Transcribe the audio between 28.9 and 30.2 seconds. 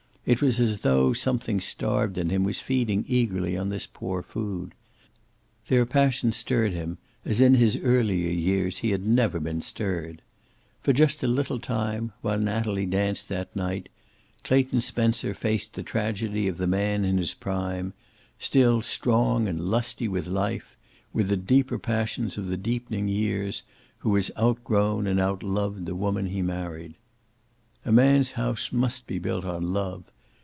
be built on love.